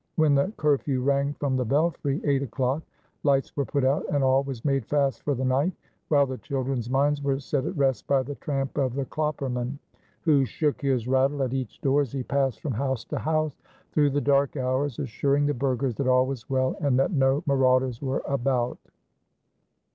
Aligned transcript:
When 0.15 0.33
the 0.33 0.51
curfew 0.57 1.03
rang 1.03 1.35
from 1.35 1.55
the 1.57 1.63
belfry 1.63 2.19
"eight 2.25 2.41
o'clock," 2.41 2.81
lights 3.21 3.55
were 3.55 3.65
put 3.67 3.85
out 3.85 4.03
and 4.11 4.23
all 4.23 4.43
was 4.43 4.65
made 4.65 4.83
fast 4.87 5.21
for 5.21 5.35
the 5.35 5.45
night, 5.45 5.73
while 6.07 6.25
the 6.25 6.39
children's 6.39 6.89
minds 6.89 7.21
were 7.21 7.39
set 7.39 7.67
at 7.67 7.77
rest 7.77 8.07
by 8.07 8.23
the 8.23 8.33
tramp 8.33 8.79
of 8.79 8.95
the 8.95 9.05
klopperman, 9.05 9.77
who 10.21 10.43
shook 10.43 10.81
his 10.81 11.07
rattle 11.07 11.43
at 11.43 11.53
each 11.53 11.79
door 11.81 12.01
as 12.01 12.13
he 12.13 12.23
passed 12.23 12.61
from 12.61 12.73
house 12.73 13.03
to 13.03 13.19
house 13.19 13.59
through 13.91 14.09
the 14.09 14.21
dark 14.21 14.57
hours, 14.57 14.97
assuring 14.97 15.45
the 15.45 15.53
burghers 15.53 15.93
that 15.97 16.07
all 16.07 16.25
was 16.25 16.49
well 16.49 16.75
and 16.81 16.97
that 16.97 17.11
no 17.11 17.43
marauders 17.45 18.01
were 18.01 18.23
about. 18.25 18.79